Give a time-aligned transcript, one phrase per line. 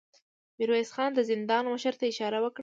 [0.57, 2.59] ميرويس خان د زندان مشر ته اشاره وکړه.